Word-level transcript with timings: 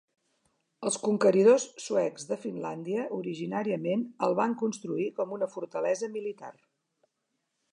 Els 0.87 0.95
conqueridors 1.01 1.65
suecs 1.87 2.25
de 2.31 2.37
Finlàndia 2.45 3.03
originàriament 3.17 4.07
el 4.29 4.33
van 4.41 4.57
construir 4.63 5.07
com 5.21 5.37
una 5.37 5.51
fortalesa 5.57 6.11
militar. 6.17 6.51